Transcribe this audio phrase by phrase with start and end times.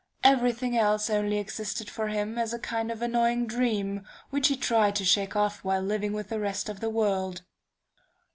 [0.23, 4.57] Every thing else only existed for him as a kind of annoying dream, which he
[4.57, 7.43] tried to shake off while living with the rest of the world.